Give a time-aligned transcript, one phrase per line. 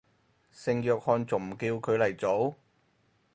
[0.49, 2.55] 聖約翰仲唔叫佢嚟做